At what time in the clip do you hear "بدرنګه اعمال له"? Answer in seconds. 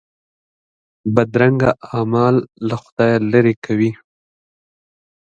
1.13-2.75